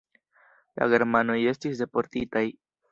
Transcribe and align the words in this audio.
La 0.81 0.89
germanoj 0.95 1.39
estis 1.55 1.85
deportitaj. 1.87 2.47